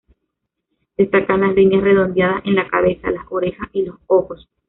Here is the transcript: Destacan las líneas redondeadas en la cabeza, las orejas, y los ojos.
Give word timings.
Destacan 0.97 1.41
las 1.41 1.53
líneas 1.53 1.83
redondeadas 1.83 2.41
en 2.45 2.55
la 2.55 2.67
cabeza, 2.67 3.11
las 3.11 3.23
orejas, 3.29 3.69
y 3.71 3.83
los 3.83 3.97
ojos. 4.07 4.49